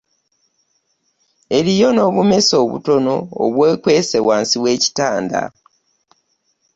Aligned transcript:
Eriyo 1.57 1.87
n'obummese 1.93 2.55
obutono 2.63 3.15
obwekwese 3.43 4.17
wansi 4.27 4.55
w'ekitanda. 4.63 5.41